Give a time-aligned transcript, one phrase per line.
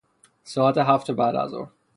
[0.43, 1.69] ساعت هفت بعدازظهر